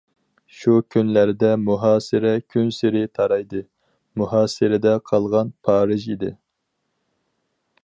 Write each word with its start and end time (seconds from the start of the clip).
شۇ 0.59 0.71
كۈنلەردە 0.93 1.51
مۇھاسىرە 1.65 2.31
كۈنسېرى 2.55 3.03
تارايدى، 3.19 3.61
مۇھاسىرىدە 4.21 4.97
قالغان 5.11 5.55
پارىژ 5.69 6.11
ئىدى!... 6.15 6.35